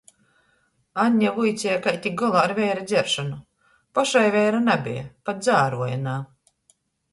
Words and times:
Anne 1.03 1.29
vuiceja, 1.35 1.75
kai 1.83 1.93
tikt 2.05 2.17
golā 2.21 2.39
ar 2.47 2.55
veira 2.61 2.87
dzeršonu. 2.93 3.37
Pošai 3.99 4.25
veira 4.39 4.65
nabeja, 4.71 5.07
pat 5.31 5.47
dzāruoja 5.47 6.03
nā. 6.11 6.19